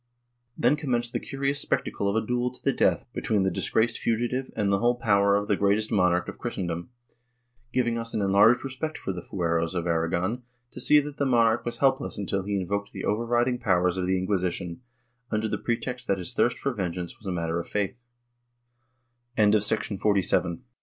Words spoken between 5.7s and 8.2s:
monarch of Christendom, giving us